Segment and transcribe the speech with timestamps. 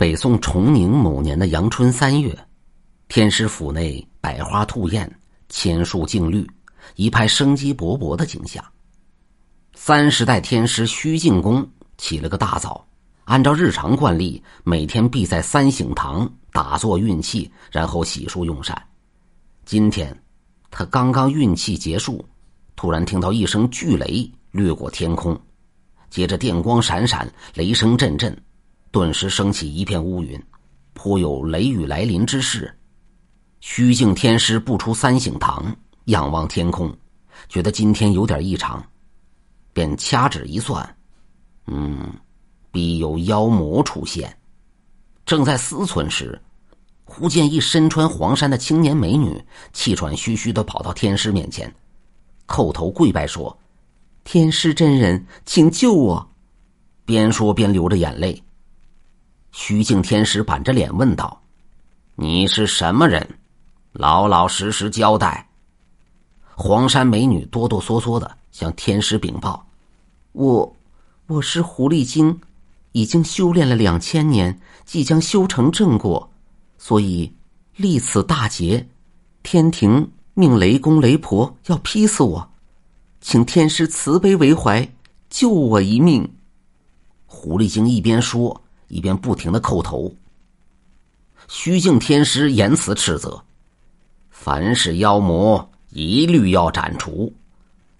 [0.00, 2.34] 北宋崇宁某年的阳春三月，
[3.06, 6.50] 天师府内百花吐艳，千树竞绿，
[6.96, 8.64] 一派生机勃勃的景象。
[9.74, 11.68] 三十代天师虚静公
[11.98, 12.82] 起了个大早，
[13.24, 18.82] 按照日常惯例，每天必在三省堂打坐运气，然后洗漱用膳。
[19.66, 20.18] 今天，
[20.70, 22.24] 他刚刚运气结束，
[22.74, 25.38] 突然听到一声巨雷掠过天空，
[26.08, 28.34] 接着电光闪闪，雷声阵阵。
[28.90, 30.42] 顿时升起一片乌云，
[30.94, 32.76] 颇有雷雨来临之势。
[33.60, 35.74] 虚静天师步出三省堂，
[36.06, 36.92] 仰望天空，
[37.48, 38.84] 觉得今天有点异常，
[39.72, 40.96] 便掐指一算，
[41.66, 42.12] 嗯，
[42.72, 44.36] 必有妖魔出现。
[45.24, 46.40] 正在思忖时，
[47.04, 49.40] 忽见一身穿黄衫的青年美女
[49.72, 51.72] 气喘吁吁的跑到天师面前，
[52.48, 53.56] 叩头跪拜说
[54.24, 56.28] ：“天师真人，请救我！”
[57.04, 58.42] 边说边流着眼泪。
[59.52, 61.42] 虚静天师板着脸问道
[62.14, 63.38] ：“你是什么人？
[63.92, 65.48] 老老实实交代。”
[66.54, 69.66] 黄山美女哆哆嗦嗦的向天师禀报
[70.32, 70.76] ：“我，
[71.26, 72.40] 我是狐狸精，
[72.92, 76.30] 已经修炼了两千年，即将修成正果，
[76.78, 77.32] 所以
[77.74, 78.88] 立此大劫，
[79.42, 82.48] 天庭命雷公雷婆要劈死我，
[83.20, 84.88] 请天师慈悲为怀，
[85.28, 86.32] 救我一命。”
[87.26, 88.62] 狐狸精一边说。
[88.90, 90.14] 一边不停的叩头。
[91.48, 93.42] 虚静天师言辞斥责
[94.30, 97.32] ：“凡是妖魔，一律要斩除。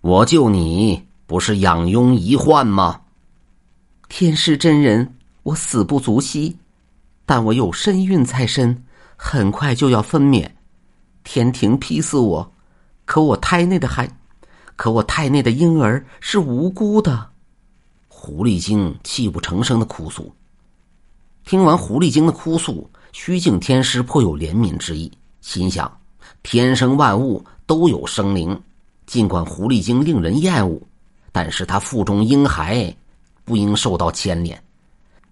[0.00, 3.00] 我救你，不是养庸遗患吗？”
[4.08, 6.56] 天师真人，我死不足惜，
[7.26, 8.84] 但我有身孕在身，
[9.16, 10.48] 很快就要分娩。
[11.24, 12.52] 天庭劈死我，
[13.06, 14.08] 可我胎内的孩，
[14.76, 17.30] 可我胎内的婴儿是无辜的。
[18.08, 20.32] 狐狸精泣不成声的哭诉。
[21.44, 25.94] 听完狐狸精的哭诉，虚静天师颇有怜悯之意，心想：
[26.42, 28.58] 天生万物都有生灵，
[29.04, 30.80] 尽管狐狸精令人厌恶，
[31.30, 32.94] 但是他腹中婴孩
[33.44, 34.58] 不应受到牵连。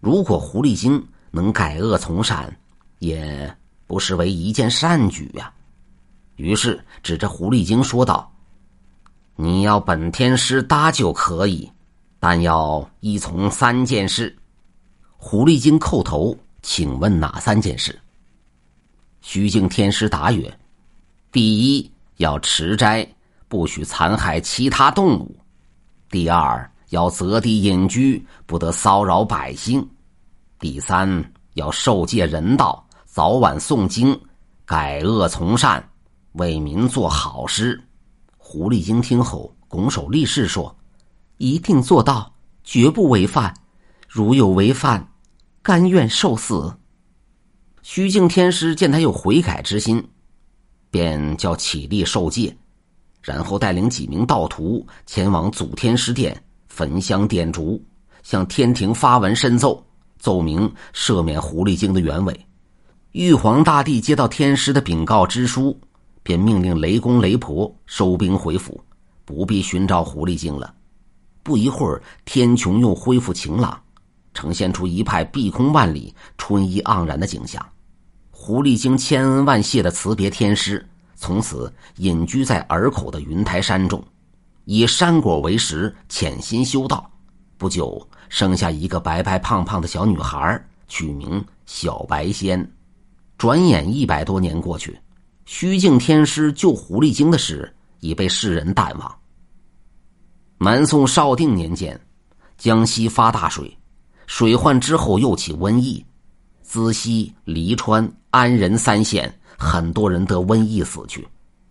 [0.00, 2.54] 如果狐狸精能改恶从善，
[2.98, 3.56] 也
[3.86, 5.50] 不失为一件善举呀。
[6.36, 8.30] 于是指着狐狸精说道
[9.34, 11.70] ：“你要本天师搭救可以，
[12.20, 14.36] 但要依从三件事。”
[15.24, 17.96] 狐狸精叩头，请问哪三件事？
[19.20, 20.58] 虚静天师答曰
[21.30, 23.06] ：“第一，要持斋，
[23.46, 25.32] 不许残害其他动物；
[26.10, 29.80] 第二，要择地隐居，不得骚扰百姓；
[30.58, 34.20] 第三，要受戒人道，早晚诵经，
[34.66, 35.88] 改恶从善，
[36.32, 37.80] 为民做好事。”
[38.36, 40.76] 狐狸精听后，拱手立誓说
[41.38, 42.34] ：“一定做到，
[42.64, 43.54] 绝不违犯。
[44.08, 45.08] 如有违犯。”
[45.62, 46.74] 甘愿受死。
[47.82, 50.04] 虚静天师见他有悔改之心，
[50.90, 52.56] 便叫起立受戒，
[53.22, 56.36] 然后带领几名道徒前往祖天师殿
[56.68, 57.80] 焚香点烛，
[58.24, 59.84] 向天庭发文申奏，
[60.18, 62.46] 奏明赦免狐狸精的原委。
[63.12, 65.78] 玉皇大帝接到天师的禀告之书，
[66.24, 68.82] 便命令雷公雷婆收兵回府，
[69.24, 70.74] 不必寻找狐狸精了。
[71.44, 73.80] 不一会儿，天穹又恢复晴朗。
[74.34, 77.64] 呈现出一派碧空万里、春意盎然的景象。
[78.30, 80.84] 狐狸精千恩万谢的辞别天师，
[81.14, 84.02] 从此隐居在耳口的云台山中，
[84.64, 87.08] 以山果为食，潜心修道。
[87.56, 92.68] 不久，生下一个白白胖胖的小女孩，取名小白仙。
[93.38, 94.98] 转眼一百多年过去，
[95.44, 99.18] 虚静天师救狐狸精的事已被世人淡忘。
[100.58, 102.00] 南宋绍定年间，
[102.58, 103.76] 江西发大水。
[104.26, 106.04] 水患之后又起瘟疫，
[106.62, 111.26] 资溪、黎川、安仁三县很多人得瘟疫死去，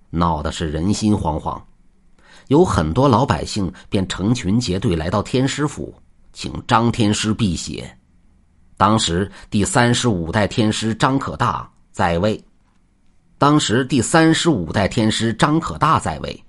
[0.10, 1.60] 闹得是人心惶惶。
[2.48, 5.94] 有很多老百姓便成群结队来到天师府，
[6.34, 7.98] 请张天师辟邪。
[8.78, 12.44] 当时第三十五代天师张可大在位，
[13.38, 16.44] 当时第三十五代天师张可大在位，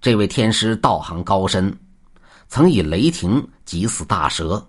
[0.00, 1.74] 这位天师道行高深，
[2.48, 4.64] 曾以雷霆击死大蛇。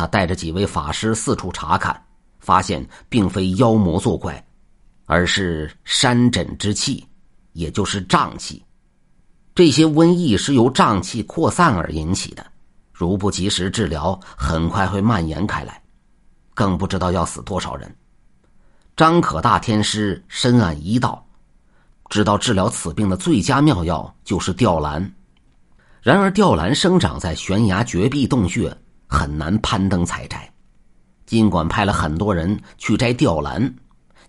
[0.00, 2.02] 他带着几位法师四处查看，
[2.38, 4.42] 发现并非妖魔作怪，
[5.04, 7.06] 而是山疹之气，
[7.52, 8.64] 也就是瘴气。
[9.54, 12.46] 这些瘟疫是由瘴气扩散而引起的，
[12.94, 15.82] 如不及时治疗，很快会蔓延开来，
[16.54, 17.94] 更不知道要死多少人。
[18.96, 21.22] 张可大天师深谙医道，
[22.08, 25.14] 知道治疗此病的最佳妙药就是吊兰。
[26.00, 28.74] 然而，吊兰生长在悬崖绝壁洞穴。
[29.10, 30.48] 很难攀登采摘，
[31.26, 33.74] 尽管派了很多人去摘吊兰，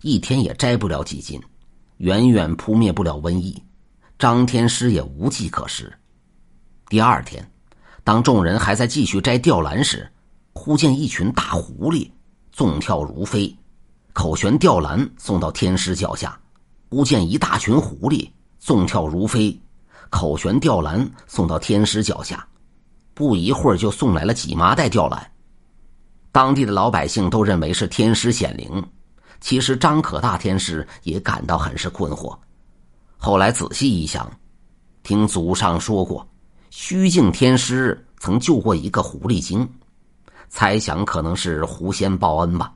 [0.02, 1.40] 一天也摘不了几斤，
[1.98, 3.62] 远远扑灭不了瘟疫。
[4.18, 5.90] 张天师也无计可施。
[6.88, 7.48] 第二天，
[8.02, 10.10] 当众人还在继续摘吊兰时，
[10.52, 12.10] 忽见一群大狐狸
[12.50, 13.56] 纵跳如飞，
[14.12, 16.36] 口悬吊兰送到天师脚下。
[16.90, 18.28] 忽见一大群狐狸
[18.58, 19.58] 纵跳如飞，
[20.10, 22.46] 口悬吊兰送到天师脚下。
[23.14, 25.30] 不一会儿就送来了几麻袋吊兰。
[26.30, 28.82] 当地的老百姓都认为是天师显灵，
[29.40, 32.36] 其实张可大天师也感到很是困惑。
[33.18, 34.30] 后来仔细一想，
[35.02, 36.26] 听祖上说过，
[36.70, 39.68] 虚境天师曾救过一个狐狸精，
[40.48, 42.72] 猜想可能是狐仙报恩吧。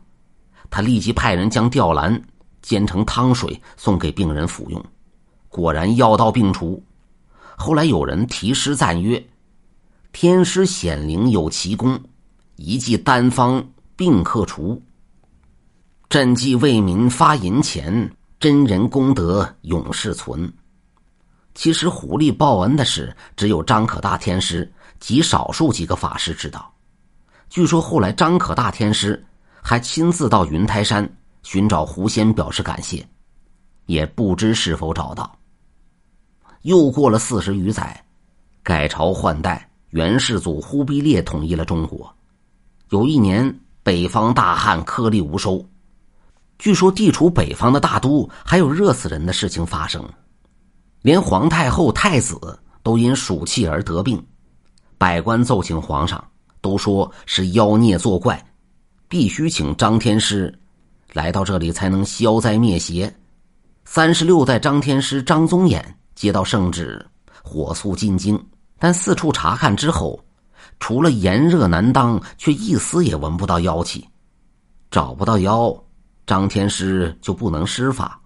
[0.68, 2.20] 他立即派人将吊兰
[2.60, 4.84] 煎成汤水送给病人服用，
[5.48, 6.82] 果然药到病除。
[7.56, 9.24] 后来有人题诗赞曰
[10.18, 12.02] ：“天师显灵有奇功。”
[12.56, 13.62] 一剂单方
[13.96, 14.82] 病克除，
[16.08, 18.10] 赈济为民发银钱，
[18.40, 20.50] 真人功德永世存。
[21.54, 26.72] 其实狐狸报恩的事，只有张可大天师及少数几个法师知道。
[27.50, 29.22] 据说后来张可大天师
[29.60, 31.06] 还亲自到云台山
[31.42, 33.06] 寻找狐仙表示感谢，
[33.84, 35.38] 也不知是否找到。
[36.62, 38.02] 又过了四十余载，
[38.62, 42.14] 改朝换代，元世祖忽必烈统一了中国。
[42.90, 45.66] 有一年，北方大旱，颗粒无收。
[46.58, 50.06] 据说地处北方的大都还有热死人的事情发生，
[51.00, 52.38] 连皇太后、太子
[52.82, 54.22] 都因暑气而得病。
[54.98, 56.22] 百官奏请皇上，
[56.60, 58.38] 都说是妖孽作怪，
[59.08, 60.54] 必须请张天师
[61.14, 63.10] 来到这里才能消灾灭邪。
[63.86, 65.82] 三十六代张天师张宗衍
[66.14, 67.02] 接到圣旨，
[67.42, 68.38] 火速进京，
[68.78, 70.20] 但四处查看之后。
[70.78, 74.06] 除了炎热难当，却一丝也闻不到妖气，
[74.90, 75.74] 找不到妖，
[76.26, 78.20] 张天师就不能施法，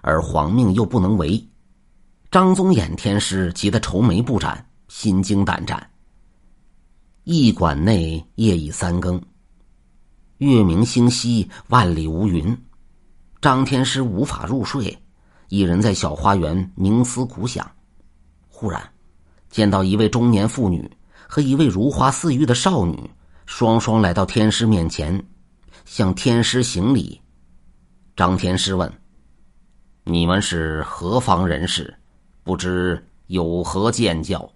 [0.00, 1.46] 而皇命又不能违。
[2.30, 5.90] 张宗衍天师急得愁眉不展，心惊胆战。
[7.24, 9.20] 驿馆内夜已三更，
[10.38, 12.56] 月明星稀，万里无云，
[13.42, 14.96] 张天师无法入睡，
[15.48, 17.70] 一人在小花园冥思苦想。
[18.48, 18.82] 忽然，
[19.54, 20.90] 见到一位中年妇女。
[21.28, 23.10] 和一位如花似玉的少女
[23.46, 25.24] 双双来到天师面前，
[25.84, 27.20] 向天师行礼。
[28.16, 28.92] 张天师问
[30.04, 31.92] ：“你们是何方人士？
[32.42, 34.48] 不知有何见教？”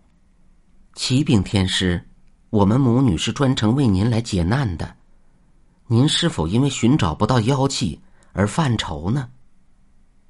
[0.95, 2.05] 启禀天师，
[2.51, 4.95] 我们母女是专程为您来解难的。
[5.87, 8.01] 您是否因为寻找不到妖气
[8.33, 9.29] 而犯愁呢？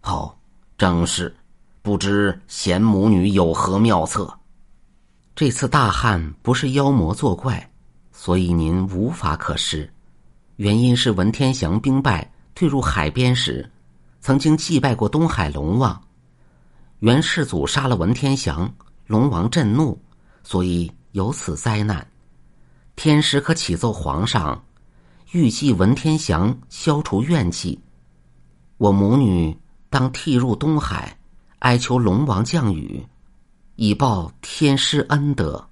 [0.02, 0.34] 哦，
[0.76, 1.34] 正是。
[1.82, 4.37] 不知贤母女有何妙策？
[5.38, 7.70] 这次大旱不是妖魔作怪，
[8.10, 9.88] 所以您无法可施。
[10.56, 13.70] 原因是文天祥兵败退入海边时，
[14.20, 16.02] 曾经祭拜过东海龙王。
[16.98, 18.68] 元世祖杀了文天祥，
[19.06, 19.96] 龙王震怒，
[20.42, 22.04] 所以有此灾难。
[22.96, 24.60] 天师可启奏皇上，
[25.30, 27.80] 欲祭文天祥，消除怨气。
[28.76, 29.56] 我母女
[29.88, 31.16] 当替入东海，
[31.60, 33.06] 哀求龙王降雨。
[33.80, 35.64] 以报天师恩德。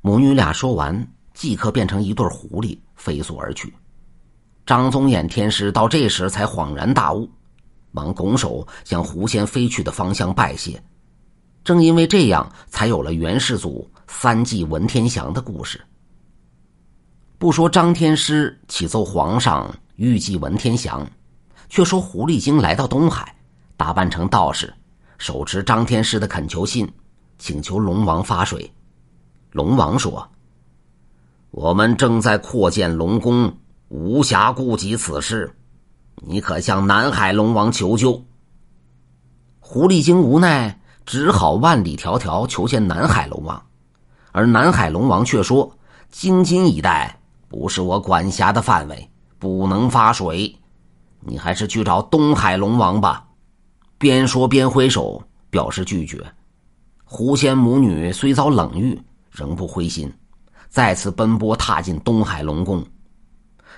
[0.00, 3.72] 母女俩说完，即刻变成一对狐狸飞速而去。
[4.66, 7.30] 张宗衍天师到这时才恍然大悟，
[7.92, 10.82] 忙拱手向狐仙飞去的方向拜谢。
[11.62, 15.80] 正因为这样，才有了元世祖三祭文天祥的故事。
[17.38, 21.08] 不说张天师启奏皇上预祭文天祥，
[21.68, 23.32] 却说狐狸精来到东海，
[23.76, 24.74] 打扮成道士。
[25.18, 26.90] 手持张天师的恳求信，
[27.38, 28.70] 请求龙王发水。
[29.52, 30.28] 龙王说
[31.50, 33.56] ：“我们正在扩建龙宫，
[33.88, 35.54] 无暇顾及此事，
[36.16, 38.22] 你可向南海龙王求救。”
[39.60, 43.62] 狐狸精无奈，只好万里迢迢求见南海龙王，
[44.32, 45.76] 而南海龙王却说
[46.12, 47.18] ：“京津一带
[47.48, 50.54] 不是我管辖的范围，不能发水，
[51.20, 53.25] 你还是去找东海龙王吧。”
[53.98, 56.24] 边说边挥手表示拒绝。
[57.04, 59.00] 狐仙母女虽遭冷遇，
[59.30, 60.12] 仍不灰心，
[60.68, 62.84] 再次奔波踏进东海龙宫，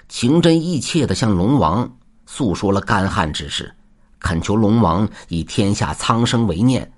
[0.08, 1.88] 情真意切的向龙王
[2.24, 3.72] 诉说了干旱之事，
[4.18, 6.90] 恳求龙王以天下苍生为念，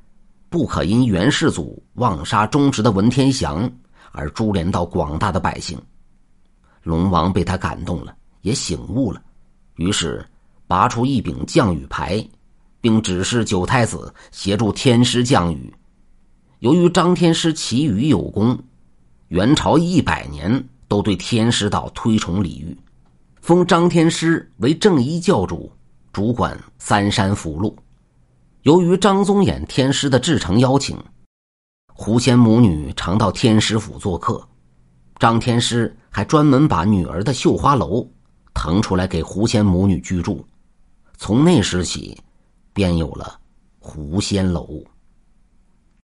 [0.49, 3.71] 不可因元世祖妄杀忠直的文天祥
[4.13, 5.79] 而株连到广大的百姓。
[6.83, 9.21] 龙王被他感动了，也醒悟了，
[9.75, 10.25] 于是
[10.67, 12.25] 拔出一柄降雨牌。
[12.81, 15.73] 并指示九太子协助天师降雨。
[16.61, 18.59] 由于张天师祈雨有功，
[19.29, 22.77] 元朝一百年都对天师岛推崇礼遇，
[23.41, 25.73] 封张天师为正一教主，
[26.13, 27.77] 主管三山福禄。
[28.63, 30.99] 由于张宗衍天师的至诚邀请，
[31.95, 34.47] 狐仙母女常到天师府做客。
[35.19, 38.07] 张天师还专门把女儿的绣花楼
[38.53, 40.45] 腾出来给狐仙母女居住。
[41.17, 42.19] 从那时起，
[42.73, 43.39] 便有了
[43.79, 44.83] 狐仙楼。